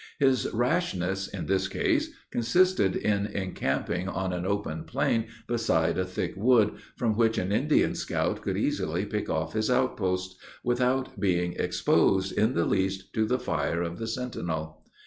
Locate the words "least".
12.65-13.13